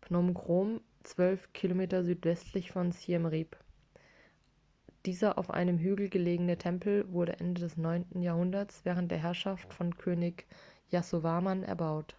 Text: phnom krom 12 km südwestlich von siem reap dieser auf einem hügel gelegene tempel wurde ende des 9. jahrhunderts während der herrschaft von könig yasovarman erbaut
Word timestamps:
phnom 0.00 0.34
krom 0.34 0.80
12 1.04 1.52
km 1.52 2.02
südwestlich 2.04 2.72
von 2.72 2.90
siem 2.90 3.24
reap 3.24 3.56
dieser 5.06 5.38
auf 5.38 5.50
einem 5.50 5.78
hügel 5.78 6.08
gelegene 6.08 6.58
tempel 6.58 7.08
wurde 7.12 7.38
ende 7.38 7.60
des 7.60 7.76
9. 7.76 8.20
jahrhunderts 8.20 8.84
während 8.84 9.12
der 9.12 9.18
herrschaft 9.18 9.72
von 9.72 9.96
könig 9.96 10.44
yasovarman 10.88 11.62
erbaut 11.62 12.16